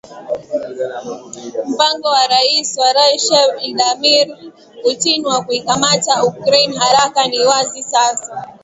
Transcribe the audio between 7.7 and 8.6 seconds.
sasa